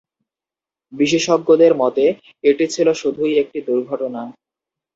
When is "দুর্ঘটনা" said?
3.67-4.21